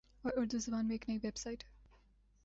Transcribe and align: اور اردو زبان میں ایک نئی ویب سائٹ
اور 0.23 0.31
اردو 0.37 0.57
زبان 0.57 0.85
میں 0.85 0.93
ایک 0.93 1.07
نئی 1.09 1.17
ویب 1.23 1.37
سائٹ 1.37 1.63